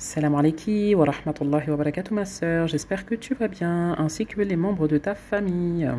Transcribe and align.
Salam 0.00 0.34
alaikum 0.34 0.94
wa 0.94 1.04
rahmatullahi 1.04 1.68
wa 1.68 1.76
barakatuh 1.76 2.14
ma 2.14 2.24
soeur, 2.24 2.66
j'espère 2.66 3.04
que 3.04 3.14
tu 3.14 3.34
vas 3.34 3.48
bien 3.48 3.94
ainsi 3.98 4.24
que 4.24 4.40
les 4.40 4.56
membres 4.56 4.88
de 4.88 4.96
ta 4.96 5.14
famille. 5.14 5.90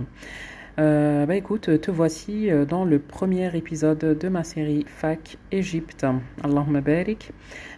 Euh, 0.80 1.28
bah 1.28 1.36
écoute, 1.36 1.80
te 1.80 1.92
voici 1.92 2.50
euh, 2.50 2.66
dans 2.66 2.84
le 2.84 2.98
premier 2.98 3.56
épisode 3.56 4.00
de 4.00 4.28
ma 4.28 4.44
série 4.44 4.86
Fac 4.88 5.38
Égypte. 5.52 6.04
Allahumma 6.44 6.82
barik. 6.82 7.32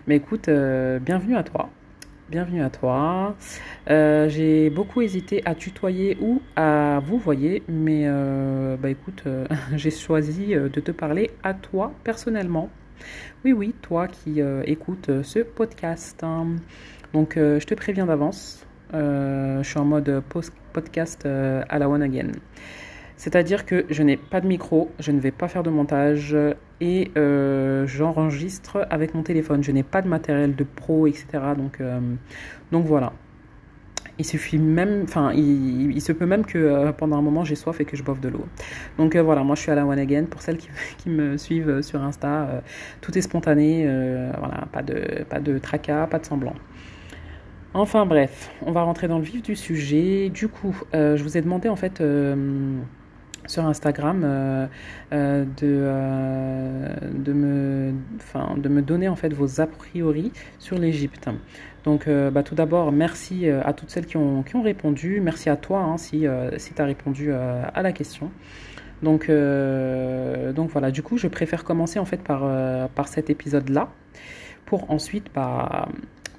Mais 0.08 0.16
écoute, 0.16 0.48
euh, 0.48 0.98
bienvenue 1.00 1.36
à 1.36 1.44
toi. 1.44 1.70
Bienvenue 2.30 2.64
à 2.64 2.70
toi. 2.70 3.36
J'ai 3.86 4.70
beaucoup 4.70 5.02
hésité 5.02 5.42
à 5.44 5.56
tutoyer 5.56 6.18
ou 6.22 6.42
à 6.56 7.02
vous 7.06 7.18
voyez, 7.18 7.64
mais 7.68 8.08
bah 8.78 8.90
écoute, 8.90 9.26
j'ai 9.76 9.92
choisi 9.92 10.56
de 10.56 10.80
te 10.80 10.92
parler 10.92 11.32
à 11.44 11.54
toi 11.54 11.92
personnellement. 12.06 12.70
Oui, 13.46 13.54
oui, 13.54 13.76
toi 13.82 14.08
qui 14.08 14.42
écoutes 14.66 15.24
ce 15.24 15.40
podcast. 15.40 16.26
Donc, 17.14 17.34
je 17.36 17.66
te 17.66 17.74
préviens 17.74 18.06
d'avance. 18.06 18.66
je 18.94 19.62
suis 19.64 19.80
en 19.80 19.86
mode 19.86 20.24
podcast 20.74 21.26
à 21.26 21.80
la 21.80 21.90
one 21.90 22.02
again. 22.02 22.32
C'est-à-dire 23.16 23.66
que 23.66 23.86
je 23.90 24.04
n'ai 24.04 24.18
pas 24.18 24.42
de 24.42 24.48
micro, 24.48 24.92
je 25.00 25.12
ne 25.12 25.20
vais 25.20 25.32
pas 25.32 25.48
faire 25.48 25.64
de 25.64 25.70
montage 25.70 26.36
et 26.82 27.12
euh, 27.16 27.88
j'enregistre 27.88 28.86
avec 28.90 29.14
mon 29.14 29.24
téléphone. 29.24 29.64
Je 29.64 29.72
n'ai 29.72 29.84
pas 29.84 30.02
de 30.02 30.10
matériel 30.10 30.56
de 30.56 30.66
pro, 30.66 31.08
etc. 31.08 31.26
Donc, 31.56 31.80
euh, 31.80 32.02
donc 32.74 32.86
voilà. 32.86 33.14
Il 34.20 34.26
suffit 34.26 34.60
même, 34.60 35.04
enfin, 35.04 35.32
il, 35.34 36.00
se 36.02 36.12
peut 36.12 36.26
même 36.26 36.46
que 36.46 36.58
euh, 36.58 36.92
pendant 36.92 37.18
un 37.18 37.22
moment 37.22 37.44
j'ai 37.44 37.56
soif 37.56 37.82
et 37.82 37.86
que 37.86 37.98
je 37.98 38.04
boive 38.04 38.20
de 38.20 38.30
l'eau. 38.30 38.46
Donc 38.98 39.16
voilà, 39.16 39.44
moi 39.44 39.56
je 39.56 39.62
suis 39.62 39.72
à 39.72 39.76
la 39.76 39.86
one 39.86 40.00
again. 40.00 40.26
Pour 40.26 40.42
celles 40.42 40.58
qui, 40.58 40.70
me 41.10 41.38
suivent 41.38 41.82
sur 41.82 42.02
Insta, 42.02 42.62
tout 43.02 43.18
est 43.18 43.22
spontané, 43.22 43.86
voilà, 44.38 44.66
pas 44.72 44.84
de, 44.84 45.24
pas 45.30 45.40
de 45.40 45.58
tracas, 45.58 46.08
pas 46.08 46.20
de 46.20 46.26
semblant. 46.26 46.56
Enfin 47.74 48.06
bref, 48.06 48.52
on 48.62 48.72
va 48.72 48.84
rentrer 48.84 49.08
dans 49.08 49.18
le 49.18 49.24
vif 49.24 49.42
du 49.42 49.56
sujet. 49.56 50.30
Du 50.30 50.48
coup, 50.48 50.76
je 50.94 51.22
vous 51.22 51.38
ai 51.38 51.42
demandé 51.42 51.70
en 51.70 51.76
fait 51.76 52.02
sur 53.48 53.66
Instagram 53.66 54.22
euh, 54.24 54.68
euh, 55.12 55.46
de, 55.46 55.50
euh, 55.64 56.96
de, 57.14 57.34
me, 57.34 57.94
de 58.58 58.70
me 58.70 58.82
donner 58.82 59.10
en 59.10 59.16
fait 59.16 59.34
vos 59.34 59.62
a 59.62 59.68
priori 59.68 60.32
sur 60.60 60.78
l'Égypte. 60.78 61.30
Donc 61.84 62.08
bah, 62.08 62.44
tout 62.44 62.56
d'abord, 62.56 62.94
merci 62.94 63.50
à 63.50 63.74
toutes 63.74 63.90
celles 63.90 64.06
qui 64.06 64.16
ont, 64.16 64.44
qui 64.44 64.56
ont 64.56 64.62
répondu. 64.62 65.20
Merci 65.20 65.50
à 65.50 65.58
toi 65.58 65.80
hein, 65.80 65.98
si, 65.98 66.26
si 66.56 66.74
tu 66.74 66.82
as 66.82 66.86
répondu 66.86 67.34
à 67.34 67.82
la 67.82 67.92
question. 67.92 68.32
Donc, 69.02 69.30
donc 69.30 70.70
voilà, 70.70 70.92
du 70.92 71.04
coup, 71.04 71.18
je 71.18 71.28
préfère 71.28 71.66
commencer 71.66 72.00
en 72.00 72.06
fait 72.06 72.24
par, 72.24 72.48
par 72.96 73.10
cet 73.10 73.30
épisode-là 73.30 73.90
pour 74.66 74.90
ensuite 74.92 75.28
bah, 75.36 75.90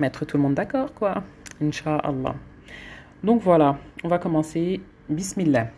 mettre 0.01 0.25
tout 0.25 0.39
le 0.39 0.43
monde 0.43 0.55
d'accord, 0.55 0.95
quoi. 0.95 1.23
Inch'Allah. 1.63 2.37
Donc 3.23 3.43
voilà, 3.43 3.77
on 4.03 4.09
va 4.09 4.17
commencer. 4.19 4.81
Bismillah. 5.11 5.69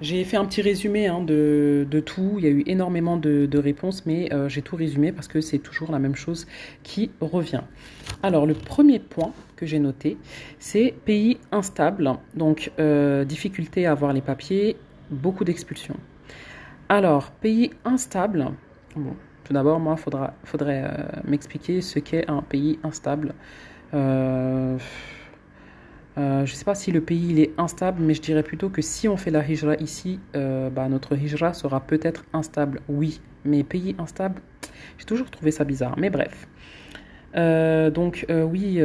J'ai 0.00 0.22
fait 0.22 0.36
un 0.36 0.44
petit 0.44 0.62
résumé 0.62 1.08
hein, 1.08 1.22
de, 1.22 2.02
tout. 2.06 2.36
Il 2.38 2.44
y 2.44 2.46
a 2.46 2.50
eu 2.50 2.62
énormément 2.66 3.16
de, 3.16 3.58
réponses, 3.58 4.06
mais 4.06 4.32
euh, 4.32 4.48
j'ai 4.48 4.62
tout 4.62 4.76
résumé 4.76 5.10
parce 5.10 5.26
que 5.26 5.40
c'est 5.40 5.58
toujours 5.58 5.90
la 5.90 5.98
même 5.98 6.14
chose 6.14 6.46
qui 6.84 7.10
revient. 7.20 7.62
Alors, 8.22 8.46
le 8.46 8.54
premier 8.54 9.00
point 9.00 9.32
que 9.56 9.66
j'ai 9.66 9.80
noté, 9.80 10.16
c'est 10.60 10.94
pays 11.04 11.38
instable. 11.50 12.12
Donc, 12.34 12.70
euh, 12.78 13.24
difficulté 13.24 13.86
à 13.86 13.92
avoir 13.92 14.12
les 14.12 14.20
papiers, 14.20 14.76
beaucoup 15.10 15.44
d'expulsions. 15.44 15.96
Alors, 16.88 17.32
pays 17.32 17.72
instable. 17.84 18.52
Tout 18.94 19.52
d'abord, 19.52 19.80
moi, 19.80 19.96
il 19.98 20.48
faudrait 20.48 20.84
euh, 20.84 21.20
m'expliquer 21.24 21.80
ce 21.80 21.98
qu'est 21.98 22.30
un 22.30 22.42
pays 22.42 22.78
instable. 22.84 23.34
Euh, 26.18 26.44
je 26.44 26.52
ne 26.52 26.56
sais 26.56 26.64
pas 26.64 26.74
si 26.74 26.90
le 26.90 27.00
pays 27.00 27.28
il 27.30 27.38
est 27.38 27.52
instable, 27.58 28.02
mais 28.02 28.14
je 28.14 28.20
dirais 28.20 28.42
plutôt 28.42 28.70
que 28.70 28.82
si 28.82 29.08
on 29.08 29.16
fait 29.16 29.30
la 29.30 29.46
hijra 29.48 29.76
ici, 29.76 30.18
euh, 30.34 30.68
bah, 30.68 30.88
notre 30.88 31.16
hijra 31.16 31.52
sera 31.52 31.80
peut-être 31.80 32.24
instable, 32.32 32.80
oui. 32.88 33.20
Mais 33.44 33.62
pays 33.62 33.94
instable, 33.98 34.40
j'ai 34.98 35.04
toujours 35.04 35.30
trouvé 35.30 35.52
ça 35.52 35.64
bizarre. 35.64 35.94
Mais 35.96 36.10
bref. 36.10 36.48
Euh, 37.36 37.90
donc 37.90 38.26
oui, 38.30 38.80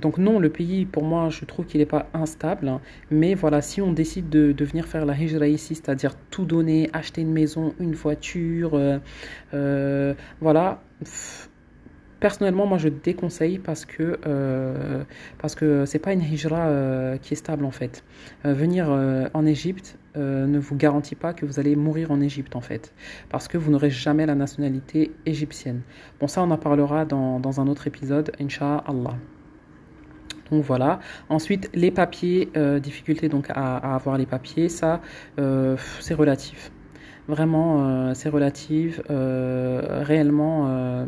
donc 0.00 0.16
non, 0.16 0.38
le 0.38 0.48
pays 0.48 0.86
pour 0.86 1.04
moi 1.04 1.28
je 1.28 1.44
trouve 1.44 1.66
qu'il 1.66 1.78
n'est 1.80 1.86
pas 1.86 2.08
instable, 2.14 2.66
hein. 2.66 2.80
mais 3.10 3.34
voilà, 3.34 3.60
si 3.60 3.82
on 3.82 3.92
décide 3.92 4.30
de, 4.30 4.52
de, 4.52 4.64
venir 4.64 4.86
faire 4.86 5.04
la 5.04 5.14
hijra 5.14 5.46
ici, 5.46 5.74
c'est-à-dire 5.74 6.14
tout 6.30 6.46
donner, 6.46 6.88
acheter 6.94 7.20
une 7.20 7.32
maison, 7.32 7.74
une 7.78 7.94
voiture, 7.94 8.80
voilà, 10.40 10.82
Personnellement, 12.20 12.66
moi, 12.66 12.76
je 12.76 12.88
déconseille 12.88 13.58
parce 13.58 13.86
que 13.86 14.18
euh, 14.26 15.04
parce 15.38 15.54
que 15.54 15.86
c'est 15.86 15.98
pas 15.98 16.12
une 16.12 16.22
hijra 16.22 16.66
euh, 16.66 17.16
qui 17.16 17.32
est 17.32 17.36
stable 17.36 17.64
en 17.64 17.70
fait. 17.70 18.04
Euh, 18.44 18.52
venir 18.52 18.86
euh, 18.90 19.28
en 19.34 19.46
Égypte 19.46 19.96
ne 20.16 20.58
vous 20.58 20.74
garantit 20.74 21.14
pas 21.14 21.32
que 21.32 21.46
vous 21.46 21.60
allez 21.60 21.76
mourir 21.76 22.10
en 22.10 22.20
Égypte 22.20 22.56
en 22.56 22.60
fait, 22.60 22.92
parce 23.28 23.46
que 23.46 23.56
vous 23.56 23.70
n'aurez 23.70 23.90
jamais 23.90 24.26
la 24.26 24.34
nationalité 24.34 25.12
égyptienne. 25.24 25.82
Bon, 26.18 26.26
ça, 26.26 26.42
on 26.42 26.50
en 26.50 26.58
parlera 26.58 27.04
dans, 27.04 27.38
dans 27.38 27.60
un 27.60 27.68
autre 27.68 27.86
épisode, 27.86 28.32
Inch'Allah. 28.40 29.16
Donc 30.50 30.64
voilà. 30.64 30.98
Ensuite, 31.28 31.70
les 31.74 31.92
papiers, 31.92 32.50
difficulté 32.82 33.28
donc 33.28 33.50
à, 33.50 33.76
à, 33.76 33.94
avoir 33.94 34.18
les 34.18 34.26
papiers, 34.26 34.68
ça, 34.68 35.00
c'est 36.00 36.14
relatif. 36.14 36.72
Vraiment, 37.30 37.86
euh, 37.86 38.12
c'est 38.14 38.28
relatif. 38.28 39.00
Euh, 39.08 40.02
réellement, 40.02 40.66
euh, 40.66 41.06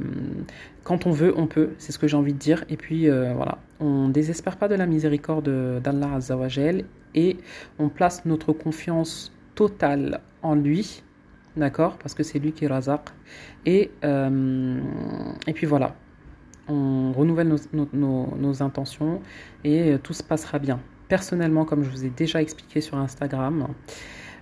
quand 0.85 1.05
on 1.07 1.11
veut, 1.11 1.35
on 1.37 1.49
peut. 1.49 1.71
C'est 1.79 1.91
ce 1.91 1.99
que 1.99 2.07
j'ai 2.07 2.17
envie 2.17 2.33
de 2.33 2.39
dire. 2.39 2.65
Et 2.69 2.77
puis, 2.77 3.09
voilà. 3.09 3.59
On 3.81 4.09
désespère 4.09 4.57
pas 4.57 4.69
de 4.69 4.77
la 4.77 4.87
miséricorde 4.87 5.51
d'Allah 5.83 6.15
Azzawajal 6.15 6.85
et 7.17 7.39
on 7.81 7.89
place 7.89 8.25
notre 8.25 8.53
confiance 8.53 9.33
totale 9.57 10.21
en 10.43 10.55
lui. 10.55 11.03
D'accord 11.57 11.99
Parce 11.99 12.15
que 12.15 12.23
c'est 12.23 12.39
lui 12.39 12.53
qui 12.53 12.67
est 12.67 12.69
razaq. 12.69 13.01
Et, 13.67 13.91
et 14.05 15.53
puis 15.53 15.67
voilà. 15.67 15.97
On 16.69 17.13
renouvelle 17.13 17.53
nos 17.73 18.63
intentions 18.63 19.21
et 19.65 19.97
tout 20.05 20.13
se 20.13 20.23
passera 20.23 20.61
bien. 20.61 20.79
Personnellement, 21.09 21.65
comme 21.65 21.83
je 21.83 21.91
vous 21.91 22.05
ai 22.05 22.11
déjà 22.11 22.41
expliqué 22.41 22.81
sur 22.81 22.97
Instagram, 22.97 23.67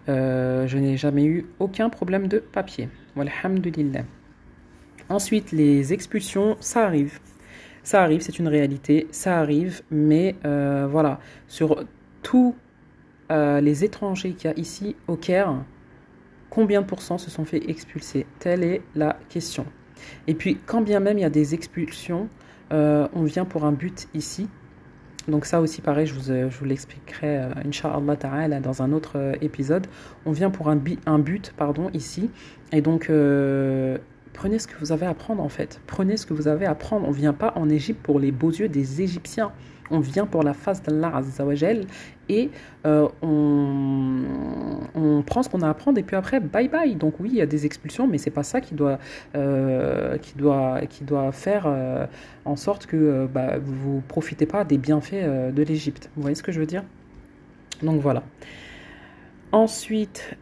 euh, 0.09 0.67
je 0.67 0.79
n'ai 0.79 0.97
jamais 0.97 1.25
eu 1.25 1.47
aucun 1.59 1.91
problème 1.91 2.27
de 2.27 2.39
papier. 2.39 2.89
Walhamdulillah. 3.17 4.05
Ensuite, 5.09 5.53
les 5.53 5.93
expulsions, 5.93 6.57
ça 6.61 6.87
arrive. 6.87 7.19
Ça 7.83 8.03
arrive, 8.03 8.21
c'est 8.21 8.39
une 8.39 8.49
réalité, 8.49 9.09
ça 9.11 9.39
arrive, 9.39 9.83
mais 9.91 10.37
euh, 10.45 10.87
voilà, 10.89 11.19
sur 11.49 11.85
tous 12.23 12.55
euh, 13.33 13.61
les 13.61 13.85
étrangers 13.85 14.33
qu'il 14.33 14.51
y 14.51 14.55
a 14.55 14.59
ici 14.59 14.97
au 15.09 15.17
Caire, 15.17 15.55
combien 16.51 16.83
de 16.83 16.87
pourcents 16.87 17.19
se 17.19 17.31
sont 17.31 17.45
fait 17.45 17.71
expulser? 17.71 18.27
Telle 18.39 18.63
est 18.63 18.83
la 18.95 19.19
question. 19.29 19.65
Et 20.27 20.35
puis, 20.35 20.59
quand 20.67 20.83
bien 20.83 21.01
même 21.01 21.19
il 21.19 21.23
y 21.23 21.25
a 21.25 21.31
des 21.31 21.55
expulsions, 21.55 22.29
on 22.71 23.25
vient 23.25 23.45
pour 23.45 23.65
un 23.65 23.73
but 23.73 24.07
ici, 24.15 24.49
donc 25.29 25.45
ça 25.45 25.61
aussi, 25.61 25.81
pareil, 25.81 26.07
je 26.07 26.15
vous, 26.15 26.31
euh, 26.31 26.51
je 26.51 26.65
l'expliquerai, 26.65 27.39
euh, 27.39 27.49
Inch'Allah 27.67 28.61
dans 28.61 28.83
un 28.83 28.93
autre 28.93 29.13
euh, 29.17 29.35
épisode. 29.41 29.87
On 30.27 30.33
vient 30.33 30.51
pour 30.51 30.69
un, 30.69 30.77
but, 30.77 31.53
pardon, 31.57 31.91
ici. 31.95 32.31
Et 32.73 32.81
donc, 32.81 33.11
prenez 34.33 34.59
ce 34.59 34.67
que 34.67 34.79
vous 34.79 34.93
avez 34.93 35.07
à 35.07 35.15
prendre, 35.15 35.43
en 35.43 35.49
fait. 35.49 35.81
Prenez 35.87 36.17
ce 36.17 36.27
que 36.27 36.35
vous 36.35 36.49
avez 36.49 36.67
à 36.67 36.75
prendre. 36.75 37.07
On 37.07 37.11
ne 37.11 37.17
vient 37.17 37.33
pas 37.33 37.53
en 37.57 37.69
Égypte 37.69 38.01
pour 38.03 38.21
les 38.21 38.31
beaux 38.31 38.51
yeux 38.51 38.69
des 38.69 39.03
Égyptiens 39.03 39.53
on 39.91 40.01
vient 40.01 40.27
pour 40.27 40.43
la 40.43 40.55
face 40.55 40.83
d'Allah 40.83 41.17
Azzawajal 41.17 41.85
et 42.29 42.51
euh, 42.87 43.09
on, 43.23 45.23
prend 45.27 45.43
ce 45.43 45.49
qu'on 45.49 45.63
a 45.63 45.69
à 45.69 45.77
et 45.97 46.03
puis 46.03 46.17
après 46.17 46.41
bye 46.41 46.69
bye. 46.69 46.95
Donc 46.95 47.15
oui, 47.21 47.31
il 47.33 47.37
y 47.37 47.43
a 47.43 47.47
des 47.47 47.67
expulsions, 47.67 48.07
mais 48.07 48.19
c'est 48.19 48.31
pas 48.31 48.43
ça 48.43 48.61
qui 48.61 48.75
doit, 48.75 48.99
euh, 49.35 50.17
qui 50.19 50.35
doit, 50.37 50.81
qui 50.89 51.05
doit 51.05 51.33
faire 51.33 51.65
euh, 51.67 52.07
en 52.45 52.57
sorte 52.57 52.87
que 52.87 53.27
bah, 53.27 53.59
vous 53.63 54.03
profitez 54.09 54.47
pas 54.47 54.65
des 54.65 54.79
bienfaits 54.79 55.53
de 55.53 55.63
l'Égypte. 55.63 56.11
Vous 56.17 56.23
voyez 56.23 56.35
ce 56.35 56.43
que 56.43 56.53
je 56.53 56.61
veux 56.61 56.67
dire? 56.67 56.85
Donc 57.83 58.01
voilà. 58.01 58.23
Ensuite, 59.53 60.37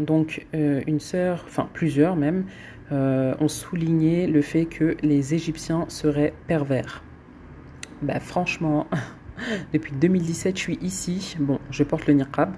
donc 0.00 0.46
une 0.52 1.00
sœur, 1.00 1.44
enfin 1.46 1.68
plusieurs 1.72 2.16
même, 2.16 2.44
ont 2.90 3.48
souligné 3.48 4.26
le 4.26 4.42
fait 4.42 4.66
que 4.66 4.96
les 5.02 5.34
Égyptiens 5.34 5.86
seraient 5.88 6.34
pervers. 6.46 7.02
Bah 8.04 8.20
franchement, 8.20 8.86
depuis 9.72 9.92
2017, 9.92 10.56
je 10.56 10.60
suis 10.60 10.78
ici. 10.82 11.36
Bon, 11.40 11.58
je 11.70 11.82
porte 11.84 12.06
le 12.06 12.12
niqab. 12.12 12.52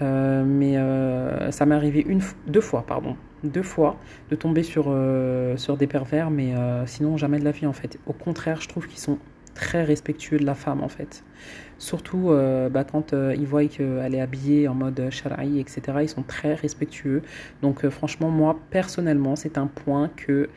Euh, 0.00 0.44
mais 0.46 0.76
euh, 0.76 1.50
ça 1.50 1.66
m'est 1.66 1.74
arrivé 1.74 2.06
deux 2.46 2.60
fois, 2.60 2.84
pardon, 2.86 3.16
deux 3.44 3.62
fois 3.62 3.98
de 4.30 4.36
tomber 4.36 4.62
sur, 4.62 4.86
euh, 4.88 5.56
des 5.78 5.86
pervers, 5.86 6.30
mais 6.30 6.54
sinon 6.86 7.18
jamais 7.18 7.38
de 7.38 7.44
la 7.44 7.50
vie 7.50 7.66
en 7.66 7.74
fait. 7.74 7.98
Au 8.06 8.14
contraire, 8.14 8.60
je 8.62 8.68
trouve 8.68 8.86
qu'ils 8.88 8.98
sont 8.98 9.18
très 9.54 9.84
respectueux 9.84 10.38
de 10.38 10.44
la 10.44 10.54
femme 10.54 10.82
en 10.82 10.88
fait. 10.88 11.22
Surtout 11.78 12.30
bah, 12.70 12.84
quand 12.84 13.12
ils 13.12 13.46
voient 13.46 13.66
qu'elle 13.66 14.14
est 14.14 14.20
habillée 14.20 14.68
en 14.68 14.74
mode 14.74 15.08
shara'i, 15.10 15.60
etc. 15.60 15.82
Ils 16.02 16.08
sont 16.08 16.22
très 16.22 16.54
respectueux. 16.54 17.22
Donc 17.60 17.86
franchement, 17.88 18.30
moi, 18.30 18.58
personnellement, 18.70 19.36
c'est 19.36 19.58
un 19.58 19.66
point 19.66 20.10
que 20.16 20.48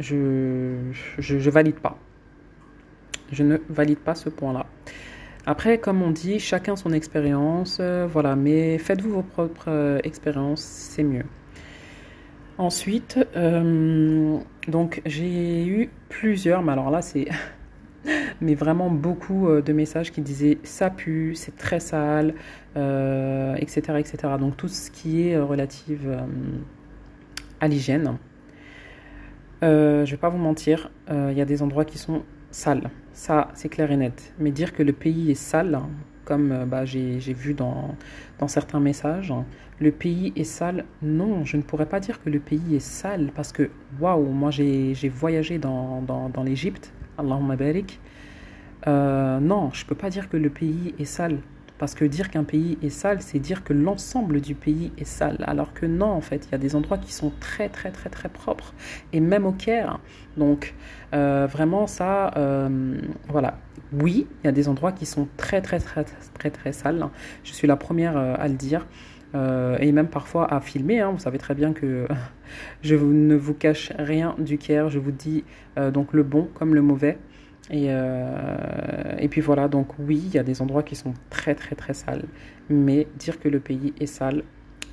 je, 0.00 0.76
je, 1.18 1.50
valide 1.50 1.78
pas. 1.78 1.96
Je 3.30 3.44
ne 3.44 3.58
valide 3.68 3.98
pas 3.98 4.14
ce 4.14 4.28
point-là. 4.28 4.66
Après, 5.46 5.78
comme 5.78 6.02
on 6.02 6.10
dit, 6.10 6.40
chacun 6.40 6.74
son 6.76 6.92
expérience, 6.92 7.80
voilà, 7.80 8.34
mais 8.34 8.78
faites-vous 8.78 9.10
vos 9.10 9.22
propres 9.22 10.00
expériences, 10.04 10.62
c'est 10.62 11.04
mieux. 11.04 11.24
Ensuite, 12.58 13.18
donc 14.68 15.00
j'ai 15.06 15.66
eu 15.66 15.90
plusieurs, 16.08 16.62
mais 16.62 16.72
alors 16.72 16.90
là 16.90 17.00
c'est 17.00 17.28
mais 18.40 18.54
vraiment 18.54 18.90
beaucoup 18.90 19.48
euh, 19.48 19.62
de 19.62 19.72
messages 19.72 20.12
qui 20.12 20.20
disaient 20.20 20.58
ça 20.62 20.90
pue, 20.90 21.34
c'est 21.34 21.56
très 21.56 21.80
sale, 21.80 22.34
etc., 22.74 22.76
euh, 22.76 23.96
etc. 23.96 24.18
Donc 24.38 24.56
tout 24.56 24.68
ce 24.68 24.90
qui 24.90 25.28
est 25.28 25.36
euh, 25.36 25.44
relatif 25.44 26.00
à 27.60 27.68
l'hygiène. 27.68 28.16
Je 29.62 30.10
vais 30.10 30.16
pas 30.16 30.28
vous 30.28 30.38
mentir, 30.38 30.90
il 31.10 31.32
y 31.32 31.40
a 31.40 31.44
des 31.44 31.62
endroits 31.62 31.84
qui 31.84 31.98
sont 31.98 32.22
sales, 32.50 32.90
ça 33.12 33.48
c'est 33.54 33.68
clair 33.68 33.90
et 33.92 33.96
net. 33.96 34.32
Mais 34.38 34.50
dire 34.50 34.72
que 34.72 34.82
le 34.82 34.92
pays 34.92 35.30
est 35.30 35.34
sale, 35.34 35.78
comme 36.24 36.64
bah, 36.66 36.84
j'ai 36.84 37.18
vu 37.18 37.54
dans, 37.54 37.96
certains 38.46 38.80
messages, 38.80 39.32
le 39.78 39.90
pays 39.90 40.32
est 40.36 40.44
sale. 40.44 40.84
Non, 41.02 41.44
je 41.44 41.56
ne 41.56 41.62
pourrais 41.62 41.86
pas 41.86 42.00
dire 42.00 42.22
que 42.22 42.30
le 42.30 42.40
pays 42.40 42.76
est 42.76 42.80
sale 42.80 43.30
parce 43.34 43.52
que, 43.52 43.70
waouh, 44.00 44.32
moi 44.32 44.50
j'ai 44.50 44.94
voyagé 45.08 45.58
dans 45.58 46.42
l'Égypte 46.44 46.92
Allahumma 47.20 47.56
barik. 47.56 48.00
Euh, 48.86 49.40
non, 49.40 49.70
je 49.72 49.84
ne 49.84 49.88
peux 49.88 49.94
pas 49.94 50.10
dire 50.10 50.28
que 50.28 50.36
le 50.36 50.50
pays 50.50 50.94
est 50.98 51.04
sale. 51.04 51.38
Parce 51.80 51.94
que 51.94 52.04
dire 52.04 52.28
qu'un 52.28 52.44
pays 52.44 52.76
est 52.82 52.90
sale, 52.90 53.22
c'est 53.22 53.38
dire 53.38 53.64
que 53.64 53.72
l'ensemble 53.72 54.42
du 54.42 54.54
pays 54.54 54.92
est 54.98 55.06
sale. 55.06 55.42
Alors 55.46 55.72
que 55.72 55.86
non, 55.86 56.10
en 56.10 56.20
fait, 56.20 56.46
il 56.46 56.52
y 56.52 56.54
a 56.54 56.58
des 56.58 56.76
endroits 56.76 56.98
qui 56.98 57.10
sont 57.10 57.32
très, 57.40 57.70
très, 57.70 57.90
très, 57.90 58.10
très 58.10 58.28
propres. 58.28 58.74
Et 59.14 59.20
même 59.20 59.46
au 59.46 59.52
Caire. 59.52 59.98
Donc, 60.36 60.74
euh, 61.14 61.48
vraiment, 61.50 61.86
ça, 61.86 62.32
euh, 62.36 63.00
voilà. 63.28 63.56
Oui, 63.94 64.26
il 64.42 64.46
y 64.46 64.48
a 64.48 64.52
des 64.52 64.68
endroits 64.68 64.92
qui 64.92 65.06
sont 65.06 65.26
très, 65.38 65.62
très, 65.62 65.78
très, 65.78 66.04
très, 66.34 66.50
très, 66.50 66.72
sales. 66.72 67.08
Je 67.44 67.54
suis 67.54 67.66
la 67.66 67.76
première 67.76 68.14
à 68.14 68.46
le 68.46 68.56
dire. 68.56 68.86
et 69.34 69.90
même 69.90 70.08
parfois 70.08 70.52
à 70.52 70.60
filmer. 70.60 71.00
Hein. 71.00 71.12
Vous 71.12 71.20
savez 71.20 71.38
très 71.38 71.54
bien 71.54 71.72
que 71.72 72.06
je 72.82 72.94
ne 72.94 73.36
vous 73.36 73.54
cache 73.54 73.90
rien 73.98 74.34
du 74.38 74.58
Caire. 74.58 74.90
Je 74.90 74.98
vous 74.98 75.12
dis 75.12 75.44
donc 75.94 76.12
le 76.12 76.24
bon 76.24 76.46
comme 76.52 76.74
le 76.74 76.82
mauvais. 76.82 77.16
Et, 77.70 77.86
euh, 77.88 79.16
et 79.18 79.28
puis 79.28 79.40
voilà, 79.40 79.68
donc 79.68 79.88
oui, 80.00 80.20
il 80.26 80.34
y 80.34 80.38
a 80.38 80.42
des 80.42 80.60
endroits 80.60 80.82
qui 80.82 80.96
sont 80.96 81.14
très 81.30 81.54
très 81.54 81.76
très 81.76 81.94
sales, 81.94 82.24
mais 82.68 83.06
dire 83.16 83.38
que 83.38 83.48
le 83.48 83.60
pays 83.60 83.94
est 84.00 84.06
sale, 84.06 84.42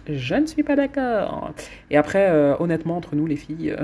je 0.07 0.35
ne 0.35 0.45
suis 0.45 0.63
pas 0.63 0.75
d'accord. 0.75 1.53
Et 1.89 1.97
après, 1.97 2.29
euh, 2.29 2.55
honnêtement, 2.59 2.97
entre 2.97 3.15
nous 3.15 3.25
les 3.25 3.35
filles, 3.35 3.75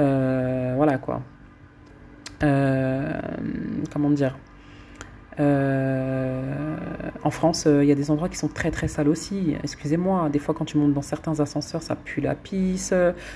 euh, 0.00 0.74
voilà 0.76 0.98
quoi. 0.98 1.22
comment 2.40 4.10
dire? 4.10 4.36
Euh, 5.40 6.66
en 7.22 7.30
France, 7.30 7.64
euh, 7.66 7.82
il 7.82 7.88
y 7.88 7.92
a 7.92 7.94
des 7.94 8.10
endroits 8.10 8.28
qui 8.28 8.36
sont 8.36 8.48
très 8.48 8.70
très 8.70 8.88
sales 8.88 9.08
aussi. 9.08 9.54
Excusez-moi, 9.62 10.28
des 10.30 10.38
fois 10.38 10.54
quand 10.54 10.64
tu 10.64 10.76
montes 10.76 10.92
dans 10.92 11.02
certains 11.02 11.40
ascenseurs, 11.40 11.82
ça 11.82 11.96
pue 11.96 12.20
la 12.20 12.34
pisse. 12.34 12.94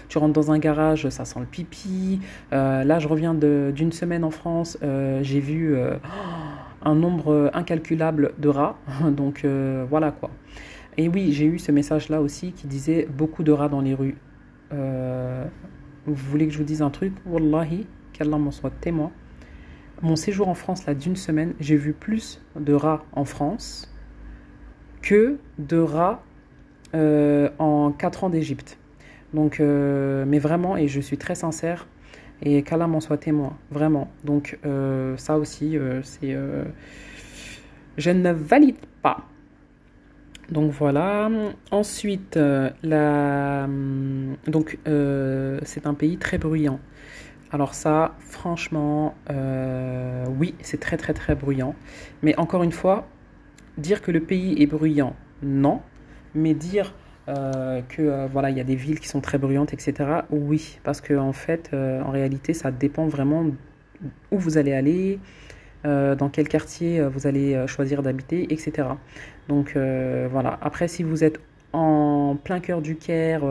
Tu 0.09 0.19
rentres 0.19 0.35
dans 0.35 0.51
un 0.51 0.59
garage, 0.59 1.09
ça 1.09 1.25
sent 1.25 1.41
le 1.41 1.47
pipi. 1.47 2.21
Euh, 2.53 2.85
là, 2.85 2.99
je 2.99 3.09
reviens 3.09 3.35
d'une 3.35 3.93
semaine 3.93 4.25
en 4.25 4.31
France, 4.31 4.79
j'ai 4.83 5.41
vu 5.41 5.77
un 6.83 6.95
nombre 6.95 7.51
incalculable 7.55 8.33
de 8.39 8.49
rats. 8.49 8.79
Donc 9.11 9.45
voilà 9.89 10.11
quoi. 10.11 10.31
Et 10.99 11.09
oui, 11.09 11.33
j'ai 11.33 11.45
eu 11.45 11.59
ce 11.59 11.73
message-là 11.73 12.21
aussi 12.21 12.53
qui 12.53 12.67
disait 12.67 13.07
beaucoup 13.11 13.43
de 13.43 13.53
rats 13.53 13.69
dans 13.69 13.81
les 13.81 13.95
rues. 13.95 14.17
vous 14.71 16.15
voulez 16.15 16.47
que 16.47 16.53
je 16.53 16.59
vous 16.59 16.65
dise 16.65 16.83
un 16.83 16.91
truc? 16.91 17.13
Wallahi, 17.27 17.87
qu'Allah 18.13 18.39
m'en 18.39 18.51
soit 18.51 18.73
témoin 18.81 19.13
mon 20.03 20.17
séjour 20.17 20.49
en 20.49 20.55
France 20.55 20.87
là 20.87 20.95
d'une 20.95 21.17
semaine, 21.17 21.55
j'ai 21.61 21.77
vu 21.77 21.93
plus 21.93 22.41
de 22.59 22.73
rats 22.73 23.05
en 23.13 23.25
France 23.25 23.91
que 25.03 25.39
de 25.59 25.79
rats 25.79 26.23
euh, 26.95 27.49
en 27.59 27.93
4 27.93 28.25
ans 28.25 28.31
d'Égypte. 28.31 28.79
Donc, 29.35 29.61
euh, 29.61 30.25
mais 30.27 30.39
vraiment, 30.39 30.77
et 30.77 30.89
je 30.89 31.01
suis 31.01 31.19
très 31.19 31.35
sincère, 31.35 31.87
et 32.43 32.63
qu'Allah 32.63 32.87
m'en 32.87 33.01
soit 33.01 33.19
témoin, 33.19 33.57
vraiment. 33.71 34.11
Donc, 34.25 34.59
euh, 34.65 35.17
ça 35.17 35.39
aussi, 35.39 35.79
c'est. 36.03 36.37
je 37.97 38.11
ne 38.11 38.33
valide 38.33 38.77
pas. 39.03 39.25
Donc 40.51 40.71
voilà. 40.71 41.29
Ensuite, 41.71 42.39
la, 42.83 43.69
donc 44.47 44.79
c'est 45.65 45.87
un 45.87 45.95
pays 45.95 46.19
très 46.19 46.39
bruyant. 46.39 46.79
Alors 47.53 47.75
ça, 47.75 48.15
franchement, 48.19 49.15
euh, 49.31 50.25
oui, 50.39 50.55
c'est 50.63 50.81
très 50.81 50.97
très 50.97 51.15
très 51.15 51.35
bruyant. 51.37 51.75
Mais 52.23 52.37
encore 52.39 52.63
une 52.65 52.73
fois, 52.73 53.07
dire 53.79 54.03
que 54.03 54.11
le 54.11 54.21
pays 54.21 54.61
est 54.61 54.67
bruyant, 54.67 55.15
non. 55.43 55.81
Mais 56.35 56.55
dire 56.55 56.95
euh, 57.29 57.83
que 57.89 58.03
euh, 58.03 58.27
voilà, 58.27 58.51
il 58.51 58.57
y 58.57 58.61
a 58.61 58.65
des 58.65 58.75
villes 58.75 58.99
qui 58.99 59.09
sont 59.09 59.21
très 59.21 59.39
bruyantes, 59.39 59.73
etc. 59.73 60.23
Oui, 60.31 60.79
parce 60.83 61.01
que 61.01 61.15
en 61.15 61.33
fait, 61.33 61.71
en 61.73 62.11
réalité, 62.11 62.53
ça 62.53 62.71
dépend 62.71 63.07
vraiment 63.07 63.47
où 64.31 64.39
vous 64.39 64.59
allez 64.59 64.73
aller, 64.73 65.19
dans 65.85 66.29
quel 66.33 66.49
quartier 66.49 67.01
vous 67.01 67.29
allez 67.29 67.65
choisir 67.69 68.03
d'habiter, 68.03 68.53
etc. 68.53 68.89
Donc 69.49 69.77
voilà. 69.77 70.59
Après, 70.61 70.89
si 70.89 71.05
vous 71.05 71.23
êtes 71.23 71.39
en 71.73 72.37
plein 72.43 72.59
cœur 72.59 72.83
du 72.83 72.97
Caire, 72.97 73.45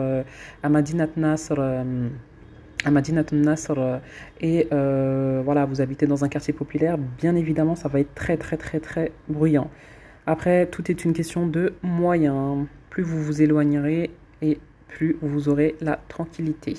à 0.62 0.68
Madinat 0.68 1.08
Nasr 1.16 1.54
Madinat 2.90 3.24
Nasr 3.32 3.78
euh, 3.78 3.98
et 4.40 4.68
euh, 4.72 5.42
voilà, 5.44 5.64
vous 5.64 5.80
habitez 5.80 6.06
dans 6.06 6.24
un 6.24 6.28
quartier 6.28 6.52
populaire, 6.52 6.98
bien 6.98 7.34
évidemment, 7.36 7.74
ça 7.74 7.88
va 7.88 8.00
être 8.00 8.14
très 8.14 8.36
très 8.36 8.56
très 8.56 8.80
très 8.80 9.12
bruyant. 9.28 9.70
Après, 10.26 10.66
tout 10.66 10.90
est 10.90 11.04
une 11.04 11.12
question 11.12 11.46
de 11.46 11.74
moyens. 11.82 12.66
Plus 12.90 13.02
vous 13.02 13.22
vous 13.22 13.42
éloignerez 13.42 14.10
et 14.42 14.58
plus 14.88 15.16
vous 15.20 15.48
aurez 15.48 15.76
la 15.80 15.98
tranquillité. 16.08 16.74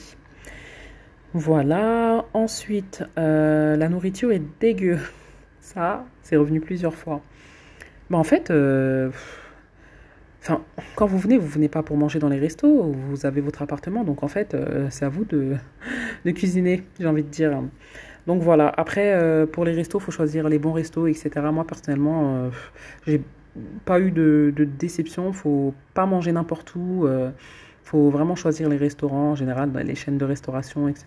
Voilà. 1.34 2.26
Ensuite, 2.34 3.04
euh, 3.18 3.76
la 3.78 3.90
nourriture 3.90 4.32
est 4.32 4.42
dégueu. 4.60 4.98
Ça, 5.62 6.06
c'est 6.24 6.36
revenu 6.36 6.60
plusieurs 6.60 6.96
fois. 6.96 7.22
Bah, 8.10 8.18
en 8.18 8.24
fait, 8.24 8.52
Enfin, 10.48 10.62
quand 10.96 11.08
vous 11.08 11.18
venez, 11.18 11.38
vous 11.38 11.48
venez 11.48 11.68
pas 11.68 11.84
pour 11.84 11.98
manger 11.98 12.20
dans 12.20 12.30
les 12.30 12.40
restos, 12.40 12.84
vous 12.84 13.26
avez 13.26 13.42
votre 13.42 13.62
appartement, 13.64 14.06
donc 14.06 14.24
en 14.24 14.30
fait, 14.30 14.54
euh, 14.54 14.88
c'est 14.90 15.04
à 15.04 15.10
vous 15.10 15.26
de, 15.26 15.58
cuisiner, 16.32 16.84
j'ai 17.02 17.06
envie 17.06 17.24
de 17.24 17.28
dire. 17.28 17.62
Donc 18.28 18.42
voilà, 18.42 18.72
après, 18.78 19.14
euh, 19.14 19.46
pour 19.46 19.66
les 19.66 19.74
restos, 19.74 20.00
faut 20.00 20.12
choisir 20.12 20.48
les 20.48 20.58
bons 20.58 20.72
restos, 20.72 21.08
etc. 21.08 21.32
Moi, 21.52 21.68
personnellement, 21.68 22.38
euh, 22.38 22.50
j'ai 23.06 23.22
pas 23.84 24.00
eu 24.00 24.12
de, 24.12 24.54
de 24.56 24.64
déception, 24.64 25.34
faut 25.34 25.74
pas 25.94 26.06
manger 26.06 26.32
n'importe 26.32 26.74
où. 26.76 27.06
faut 27.84 28.10
vraiment 28.10 28.36
choisir 28.36 28.70
les 28.70 28.78
restaurants, 28.78 29.32
en 29.32 29.36
général, 29.36 29.72
les 29.86 29.96
chaînes 29.96 30.18
de 30.18 30.26
restauration, 30.26 30.88
etc. 30.88 31.06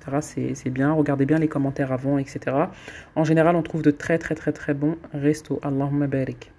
C'est 0.52 0.70
bien. 0.70 0.92
Regardez 0.92 1.24
bien 1.24 1.38
les 1.38 1.48
commentaires 1.48 1.92
avant, 1.92 2.18
etc. 2.18 2.40
En 3.16 3.24
général, 3.24 3.56
on 3.56 3.62
trouve 3.62 3.80
de 3.80 3.90
très, 3.90 4.18
très, 4.18 4.34
très, 4.34 4.52
très 4.52 4.74
bons 4.74 4.96
restos. 5.14 5.60
Allahumma 5.62 6.08
barik. 6.08 6.52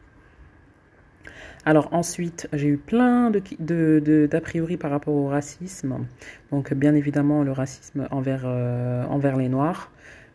Alors 1.64 1.90
ensuite, 1.92 2.50
j'ai 2.54 2.70
eu 2.70 2.78
plein 2.78 3.30
d'a 3.30 4.42
priori 4.42 4.78
par 4.78 4.90
rapport 4.90 5.14
au 5.14 5.28
racisme. 5.28 6.08
Donc 6.52 6.74
bien 6.74 6.96
évidemment 6.96 7.44
le 7.44 7.52
racisme 7.52 8.08
envers, 8.10 8.44
euh, 8.46 9.38
les 9.38 9.50
Noirs. 9.50 9.92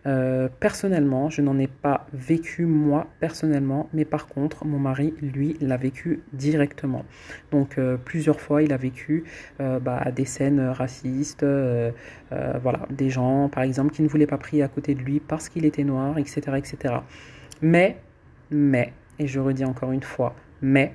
Euh, 0.06 0.48
personnellement, 0.60 1.28
je 1.28 1.42
n'en 1.42 1.58
ai 1.58 1.66
pas 1.66 2.06
vécu 2.12 2.64
moi 2.64 3.08
personnellement, 3.18 3.88
mais 3.92 4.04
par 4.04 4.28
contre, 4.28 4.64
mon 4.64 4.78
mari, 4.78 5.14
lui, 5.20 5.56
l'a 5.60 5.76
vécu 5.76 6.20
directement. 6.32 7.04
Donc 7.50 7.76
euh, 7.76 7.96
plusieurs 7.96 8.40
fois, 8.40 8.62
il 8.62 8.72
a 8.72 8.76
vécu 8.76 9.24
bah, 9.58 10.04
des 10.14 10.26
scènes 10.26 10.60
racistes, 10.60 11.44
voilà, 12.30 12.86
des 12.90 13.10
gens, 13.10 13.48
par 13.48 13.64
exemple, 13.64 13.92
qui 13.92 14.02
ne 14.02 14.08
voulaient 14.08 14.28
pas 14.28 14.38
prier 14.38 14.62
à 14.62 14.68
côté 14.68 14.94
de 14.94 15.00
lui 15.00 15.18
parce 15.18 15.48
qu'il 15.48 15.64
était 15.64 15.82
noir, 15.82 16.18
etc., 16.18 16.40
etc. 16.56 16.94
Mais, 17.62 17.96
mais, 18.52 18.92
et 19.18 19.26
je 19.26 19.40
redis 19.40 19.64
encore 19.64 19.90
une 19.90 20.04
fois, 20.04 20.36
mais 20.62 20.94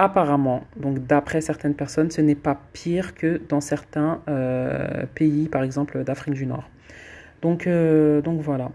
apparemment, 0.00 0.64
donc 0.76 1.06
d'après 1.06 1.42
certaines 1.42 1.74
personnes, 1.74 2.10
ce 2.10 2.22
n'est 2.22 2.34
pas 2.34 2.58
pire 2.72 3.14
que 3.14 3.38
dans 3.50 3.60
certains 3.60 4.22
euh, 4.28 5.04
pays, 5.14 5.46
par 5.46 5.62
exemple 5.62 6.02
d'Afrique 6.04 6.32
du 6.32 6.46
Nord. 6.46 6.70
Donc, 7.42 7.66
euh, 7.66 8.22
donc 8.22 8.40
voilà. 8.40 8.70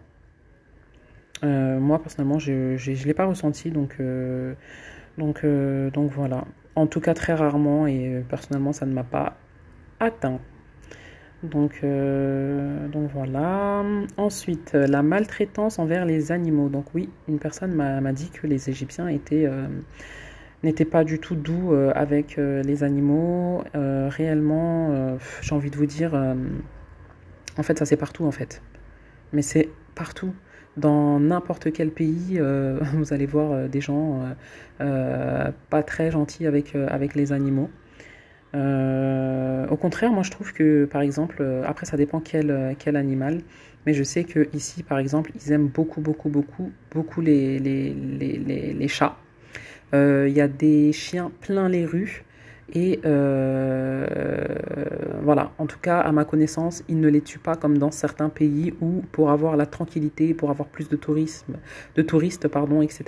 Euh, 1.44 1.80
moi 1.80 2.00
personnellement, 2.00 2.38
je 2.38 2.52
ne 2.74 3.06
l'ai 3.06 3.14
pas 3.16 3.26
ressenti, 3.26 3.72
donc, 3.72 3.98
donc, 5.18 5.44
donc 5.94 6.12
voilà. 6.12 6.46
En 6.76 6.86
tout 6.86 7.00
cas, 7.00 7.16
très 7.16 7.34
rarement, 7.34 7.88
et 7.88 8.24
personnellement, 8.30 8.72
ça 8.72 8.86
ne 8.86 8.94
m'a 8.94 9.04
pas 9.04 9.36
atteint. 10.00 10.40
Donc, 11.42 11.82
donc 11.84 13.10
voilà. 13.14 13.84
Ensuite, 14.18 14.74
la 14.74 15.02
maltraitance 15.02 15.80
envers 15.80 16.06
les 16.06 16.32
animaux. 16.32 16.70
Donc 16.70 16.86
oui, 16.94 17.10
une 17.28 17.40
personne 17.40 17.74
m'a 17.74 18.14
dit 18.14 18.30
que 18.30 18.46
les 18.46 18.70
Égyptiens 18.70 19.08
étaient 19.08 19.50
n'étaient 20.64 20.86
pas 20.86 21.04
du 21.04 21.20
tout 21.20 21.36
doux 21.36 21.74
avec 21.94 22.38
les 22.38 22.84
animaux. 22.84 23.64
réellement, 23.74 25.18
j'ai 25.42 25.54
envie 25.56 25.70
de 25.70 25.78
vous 25.78 25.86
dire, 25.86 26.16
en 27.58 27.64
fait, 27.64 27.78
ça 27.80 27.86
c'est 27.86 27.98
partout 27.98 28.26
en 28.26 28.32
fait. 28.32 28.62
Mais 29.34 29.42
c'est 29.42 29.70
partout. 29.96 30.34
Dans 30.78 31.20
n'importe 31.22 31.72
quel 31.72 31.90
pays, 31.90 32.38
euh, 32.38 32.80
vous 32.94 33.14
allez 33.14 33.26
voir 33.26 33.52
euh, 33.52 33.68
des 33.68 33.82
gens 33.82 34.22
euh, 34.82 35.52
pas 35.70 35.84
très 35.84 36.12
gentils 36.12 36.48
avec, 36.48 36.76
avec 36.76 37.16
les 37.16 37.32
animaux. 37.32 37.70
au 38.54 39.78
contraire, 39.78 40.12
moi 40.12 40.24
je 40.24 40.32
trouve 40.32 40.54
que, 40.54 40.86
par 40.86 41.02
exemple, 41.02 41.44
après 41.66 41.86
ça 41.86 41.98
dépend 41.98 42.20
quel, 42.20 42.76
quel 42.80 42.96
animal, 42.96 43.42
mais 43.86 43.94
je 43.94 44.04
sais 44.04 44.24
que 44.24 44.48
ici, 44.54 44.84
par 44.84 45.00
exemple, 45.00 45.32
ils 45.36 45.52
aiment 45.52 45.68
beaucoup, 45.68 46.02
beaucoup, 46.02 46.30
beaucoup, 46.30 46.72
beaucoup 46.92 47.22
les, 47.22 47.60
les, 47.60 47.94
les, 47.94 48.74
les 48.74 48.88
chats. 48.88 49.18
Il 50.28 50.34
y 50.34 50.42
a 50.42 50.48
des 50.48 50.92
chiens 50.94 51.32
plein 51.42 51.70
les 51.70 51.86
rues. 51.86 52.26
Et 52.74 53.00
euh, 53.06 54.08
voilà, 55.22 55.52
en 55.60 55.68
tout 55.68 55.78
cas, 55.80 56.00
à 56.00 56.12
ma 56.12 56.26
connaissance, 56.26 56.84
ils 56.88 57.00
ne 57.00 57.08
les 57.08 57.22
tuent 57.22 57.38
pas 57.38 57.56
comme 57.56 57.78
dans 57.78 57.92
certains 57.92 58.30
pays 58.30 58.74
où, 58.82 59.04
pour 59.12 59.30
avoir 59.30 59.56
la 59.56 59.68
tranquillité, 59.68 60.34
pour 60.34 60.50
avoir 60.50 60.68
plus 60.68 60.90
de 60.90 60.96
tourisme, 60.96 61.58
de 61.96 62.02
touristes, 62.02 62.48
pardon, 62.48 62.82
etc., 62.82 63.04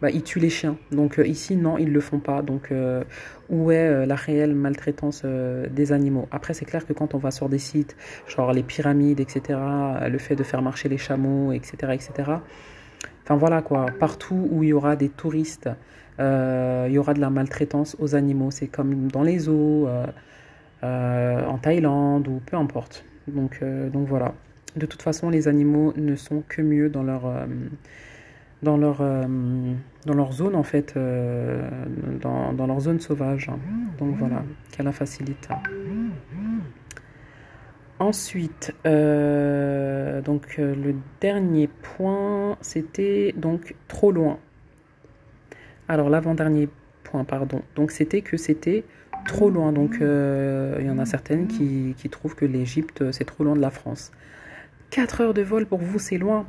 bah, 0.00 0.10
ils 0.10 0.22
tuent 0.22 0.38
les 0.38 0.50
chiens. 0.50 0.76
Donc 0.92 1.18
euh, 1.18 1.26
ici, 1.26 1.56
non, 1.56 1.78
ils 1.78 1.92
le 1.92 2.00
font 2.00 2.20
pas. 2.20 2.42
Donc 2.42 2.70
euh, 2.70 3.02
où 3.50 3.72
est 3.72 4.06
la 4.06 4.14
réelle 4.14 4.54
maltraitance 4.54 5.24
des 5.24 5.92
animaux? 5.92 6.28
Après, 6.30 6.54
c'est 6.54 6.64
clair 6.64 6.86
que 6.86 6.92
quand 6.92 7.14
on 7.14 7.18
va 7.18 7.32
sur 7.32 7.48
des 7.48 7.58
sites, 7.58 7.96
genre 8.28 8.52
les 8.52 8.62
pyramides, 8.62 9.20
etc., 9.20 9.58
le 10.08 10.18
fait 10.18 10.36
de 10.36 10.42
faire 10.44 10.62
marcher 10.62 10.88
les 10.88 10.96
chameaux, 10.96 11.52
etc., 11.52 11.92
etc. 11.92 12.32
Enfin 13.22 13.36
voilà 13.36 13.62
quoi, 13.62 13.86
partout 13.98 14.48
où 14.50 14.62
il 14.62 14.70
y 14.70 14.72
aura 14.72 14.96
des 14.96 15.08
touristes 15.08 15.68
euh, 16.20 16.86
il 16.88 16.94
y 16.94 16.98
aura 16.98 17.14
de 17.14 17.20
la 17.20 17.30
maltraitance 17.30 17.96
aux 17.98 18.14
animaux. 18.14 18.50
C'est 18.50 18.66
comme 18.68 19.10
dans 19.10 19.22
les 19.22 19.38
zoos, 19.40 19.86
euh, 19.86 20.06
euh, 20.84 21.44
en 21.46 21.58
Thaïlande 21.58 22.28
ou 22.28 22.40
peu 22.44 22.56
importe. 22.56 23.04
Donc, 23.28 23.62
donc 23.92 24.08
voilà. 24.08 24.34
De 24.76 24.86
toute 24.86 25.02
façon, 25.02 25.30
les 25.30 25.48
animaux 25.48 25.92
ne 25.96 26.16
sont 26.16 26.42
que 26.48 26.62
mieux 26.62 26.88
dans 26.88 27.02
leur 27.02 27.22
dans 28.62 28.76
leur, 28.76 28.98
dans 30.06 30.14
leur 30.14 30.32
zone 30.32 30.54
en 30.54 30.62
fait, 30.62 30.94
dans, 32.20 32.52
dans, 32.52 32.66
leur 32.66 32.80
zone 32.80 33.00
sauvage. 33.00 33.50
Donc 33.98 34.16
voilà, 34.18 34.42
qu'elle 34.70 34.86
la 34.86 34.92
facilite. 34.92 35.48
Ensuite, 38.02 38.74
donc 38.84 40.56
le 40.58 40.94
dernier 41.20 41.68
point, 41.68 42.58
c'était 42.60 43.32
donc 43.36 43.76
trop 43.86 44.10
loin. 44.10 44.38
Alors 45.86 46.10
l'avant-dernier 46.10 46.68
point, 47.04 47.22
pardon. 47.22 47.62
Donc 47.76 47.92
c'était 47.92 48.22
que 48.22 48.36
c'était 48.36 48.84
trop 49.26 49.50
loin. 49.50 49.72
Donc 49.72 49.98
euh, 50.00 50.78
il 50.80 50.86
y 50.86 50.90
en 50.90 50.98
a 50.98 51.06
certaines 51.06 51.46
qui, 51.46 51.94
trouvent 52.10 52.34
que 52.34 52.44
l'Égypte, 52.44 53.12
c'est 53.12 53.24
trop 53.24 53.44
loin 53.44 53.54
de 53.54 53.60
la 53.60 53.70
France. 53.70 54.10
4 54.90 55.20
heures 55.20 55.34
de 55.34 55.42
vol 55.42 55.66
pour 55.66 55.78
vous, 55.78 55.98
c'est 55.98 56.18
loin. 56.18 56.46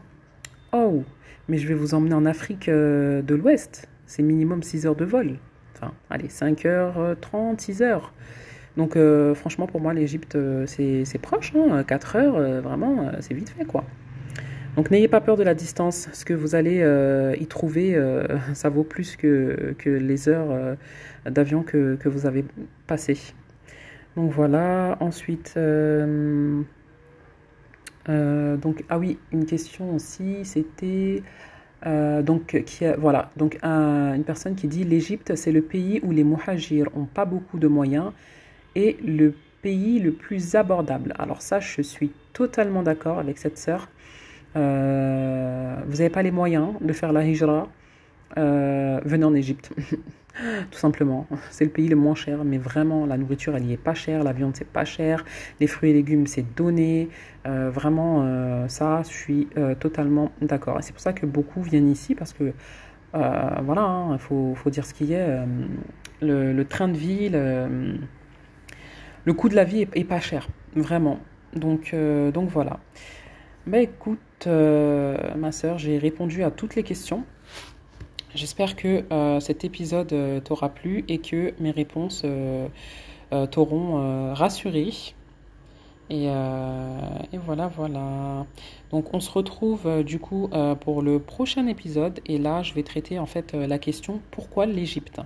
Oh, 0.71 1.03
mais 1.47 1.57
je 1.57 1.67
vais 1.67 1.73
vous 1.73 1.93
emmener 1.93 2.15
en 2.15 2.25
Afrique 2.25 2.67
euh, 2.67 3.21
de 3.21 3.35
l'Ouest. 3.35 3.87
C'est 4.05 4.23
minimum 4.23 4.63
6 4.63 4.87
heures 4.87 4.95
de 4.95 5.05
vol. 5.05 5.37
Enfin, 5.75 5.93
allez, 6.09 6.29
5 6.29 6.65
heures 6.65 7.15
30, 7.21 7.61
6 7.61 7.81
heures. 7.81 8.13
Donc 8.77 8.95
euh, 8.95 9.35
franchement, 9.35 9.67
pour 9.67 9.81
moi, 9.81 9.93
l'Égypte, 9.93 10.37
c'est 10.65 11.21
proche. 11.21 11.53
4 11.87 12.15
hein. 12.15 12.19
heures, 12.19 12.61
vraiment, 12.61 13.11
c'est 13.21 13.33
vite 13.33 13.49
fait, 13.49 13.65
quoi. 13.65 13.83
Donc 14.75 14.89
n'ayez 14.89 15.07
pas 15.07 15.21
peur 15.21 15.37
de 15.37 15.43
la 15.43 15.53
distance. 15.53 16.09
Ce 16.13 16.25
que 16.25 16.33
vous 16.33 16.55
allez 16.55 16.81
euh, 16.81 17.35
y 17.39 17.45
trouver, 17.45 17.95
euh, 17.95 18.25
ça 18.53 18.69
vaut 18.69 18.83
plus 18.83 19.15
que, 19.15 19.75
les 19.85 20.29
heures 20.29 20.51
euh, 20.51 20.75
d'avion 21.29 21.63
que, 21.63 21.97
vous 22.05 22.25
avez 22.25 22.43
passées. 22.87 23.19
Donc 24.15 24.31
voilà. 24.31 24.97
Ensuite, 24.99 25.57
donc 28.07 28.83
ah 28.89 28.99
oui, 28.99 29.19
une 29.31 29.45
question 29.45 29.95
aussi, 29.95 30.43
c'était 30.43 31.23
donc 31.85 32.63
qui 32.65 32.85
voilà 32.97 33.29
donc 33.35 33.57
une 33.61 34.23
personne 34.25 34.55
qui 34.55 34.67
dit 34.67 34.85
l'Égypte 34.85 35.35
c'est 35.35 35.51
le 35.51 35.61
pays 35.61 35.99
où 36.01 36.11
les 36.11 36.23
muhajirs 36.23 36.87
ont 36.95 37.03
pas 37.03 37.25
beaucoup 37.25 37.59
de 37.59 37.67
moyens 37.67 38.13
et 38.75 38.97
le 39.03 39.33
pays 39.61 39.99
le 39.99 40.11
plus 40.11 40.55
abordable. 40.55 41.13
Alors 41.17 41.41
ça, 41.41 41.59
je 41.59 41.81
suis 41.81 42.11
totalement 42.33 42.83
d'accord 42.83 43.19
avec 43.19 43.37
cette 43.37 43.57
sœur. 43.57 43.87
Euh, 44.55 45.75
vous 45.87 45.97
n'avez 45.97 46.09
pas 46.09 46.21
les 46.21 46.31
moyens 46.31 46.73
de 46.81 46.93
faire 46.93 47.11
la 47.11 47.25
hijra, 47.25 47.67
euh, 48.37 48.99
venez 49.03 49.25
en 49.25 49.33
Égypte. 49.33 49.71
Tout 50.71 50.79
simplement. 50.79 51.27
C'est 51.51 51.63
le 51.63 51.69
pays 51.69 51.87
le 51.87 51.95
moins 51.95 52.15
cher, 52.15 52.43
mais 52.43 52.57
vraiment, 52.57 53.05
la 53.05 53.17
nourriture, 53.17 53.55
elle 53.55 53.65
y 53.65 53.73
est 53.73 53.77
pas 53.77 53.93
chère, 53.93 54.23
la 54.23 54.33
viande, 54.33 54.55
c'est 54.55 54.67
pas 54.67 54.83
cher, 54.83 55.23
les 55.59 55.67
fruits 55.67 55.91
et 55.91 55.93
légumes, 55.93 56.25
c'est 56.25 56.55
donné. 56.55 57.09
Euh, 57.45 57.69
vraiment, 57.69 58.67
ça, 58.67 59.03
je 59.03 59.13
suis 59.13 59.47
totalement 59.79 60.31
d'accord. 60.41 60.79
C'est 60.81 60.91
pour 60.91 61.01
ça 61.01 61.13
que 61.13 61.27
beaucoup 61.27 61.61
viennent 61.61 61.89
ici, 61.89 62.15
parce 62.15 62.33
que, 62.33 62.51
voilà, 63.13 64.07
il 64.09 64.13
hein, 64.13 64.17
faut, 64.17 64.55
dire 64.71 64.87
ce 64.87 64.95
qu'il 64.95 65.11
y 65.11 65.15
a. 65.15 65.45
Le, 66.19 66.63
train 66.63 66.87
de 66.87 66.97
vie, 66.97 67.29
le, 67.29 67.99
coût 69.31 69.47
de 69.47 69.55
la 69.55 69.63
vie 69.63 69.87
est, 69.93 70.03
pas 70.03 70.19
cher, 70.19 70.49
vraiment. 70.75 71.19
Donc, 71.55 71.95
donc 72.33 72.49
voilà. 72.49 72.79
Bah 73.65 73.79
écoute, 73.79 74.19
euh, 74.45 75.17
ma 75.37 75.53
soeur, 75.53 75.77
j'ai 75.77 75.97
répondu 75.97 76.43
à 76.43 76.51
toutes 76.51 76.75
les 76.75 76.83
questions. 76.83 77.23
J'espère 78.35 78.75
que 78.75 79.05
euh, 79.09 79.39
cet 79.39 79.63
épisode 79.63 80.11
euh, 80.11 80.41
t'aura 80.41 80.67
plu 80.67 81.05
et 81.07 81.19
que 81.19 81.53
mes 81.61 81.71
réponses 81.71 82.25
t'auront 83.51 84.33
rassuré. 84.33 84.89
Et, 86.09 86.25
et, 86.25 87.37
voilà, 87.37 87.67
voilà. 87.69 88.45
Donc 88.91 89.13
on 89.13 89.21
se 89.21 89.31
retrouve 89.31 90.03
du 90.03 90.19
coup 90.19 90.49
pour 90.81 91.01
le 91.01 91.19
prochain 91.19 91.65
épisode. 91.67 92.19
Et 92.25 92.37
là, 92.37 92.63
je 92.63 92.73
vais 92.73 92.83
traiter 92.83 93.17
en 93.17 93.25
fait 93.25 93.53
la 93.53 93.79
question 93.79 94.19
pourquoi 94.29 94.65
l'Égypte? 94.65 95.21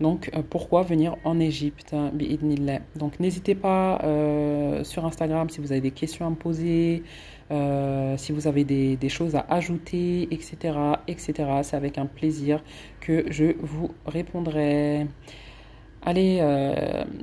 Donc, 0.00 0.30
euh, 0.34 0.42
pourquoi 0.48 0.82
venir 0.82 1.16
en 1.24 1.38
Égypte 1.38 1.94
Donc, 2.96 3.20
n'hésitez 3.20 3.54
pas 3.54 4.00
euh, 4.02 4.82
sur 4.82 5.04
Instagram 5.04 5.50
si 5.50 5.60
vous 5.60 5.72
avez 5.72 5.82
des 5.82 5.90
questions 5.90 6.26
à 6.26 6.30
me 6.30 6.36
poser, 6.36 7.02
euh, 7.50 8.16
si 8.16 8.32
vous 8.32 8.46
avez 8.46 8.64
des, 8.64 9.08
choses 9.10 9.36
à 9.36 9.44
ajouter, 9.50 10.22
etc. 10.30 10.74
etc. 11.06 11.34
C'est 11.62 11.76
avec 11.76 11.98
un 11.98 12.06
plaisir 12.06 12.62
que 13.00 13.26
je 13.30 13.56
vous 13.60 13.90
répondrai. 14.06 15.06
Allez, 16.02 16.38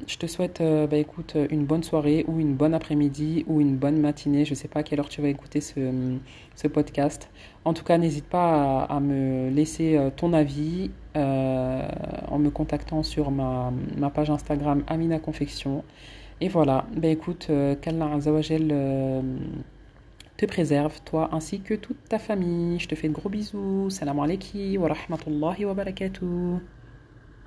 je 0.05 0.17
te 0.17 0.27
souhaite 0.27 0.61
bah, 0.61 0.97
écoute, 0.97 1.35
une 1.49 1.65
bonne 1.65 1.81
soirée 1.81 2.25
ou 2.27 2.39
une 2.39 2.53
bonne 2.53 2.75
après-midi 2.75 3.43
ou 3.47 3.59
une 3.59 3.75
bonne 3.75 3.99
matinée. 3.99 4.45
Je 4.45 4.51
ne 4.51 4.55
sais 4.55 4.67
pas 4.67 4.81
à 4.81 4.83
quelle 4.83 4.99
heure 4.99 5.09
tu 5.09 5.19
vas 5.19 5.29
écouter 5.29 5.61
ce, 5.61 6.67
podcast. 6.67 7.31
En 7.65 7.73
tout 7.73 7.83
cas, 7.83 7.97
n'hésite 7.97 8.25
pas 8.25 8.83
à, 8.83 8.99
me 8.99 9.49
laisser 9.49 9.99
ton 10.15 10.31
avis 10.33 10.91
en 11.17 12.39
me 12.39 12.49
contactant 12.49 13.03
sur 13.03 13.31
ma, 13.31 13.71
page 14.13 14.29
Instagram 14.29 14.83
Amina 14.87 15.19
Confection. 15.19 15.83
Et 16.39 16.49
voilà, 16.49 16.85
bah, 16.95 17.07
écoute, 17.07 17.49
qu'Allah 17.81 18.13
Azawajel 18.13 18.71
te 20.37 20.45
préserve, 20.45 21.01
toi 21.03 21.29
ainsi 21.33 21.61
que 21.61 21.73
toute 21.73 22.03
ta 22.07 22.19
famille. 22.19 22.79
Je 22.79 22.87
te 22.87 22.95
fais 22.95 23.09
de 23.09 23.13
gros 23.13 23.29
bisous. 23.29 23.89
Salam 23.89 24.19
alaikum 24.19 24.77
wa 24.77 24.89
rahmatullahi 24.89 25.65
wa 25.65 25.73
barakatuh. 25.73 26.76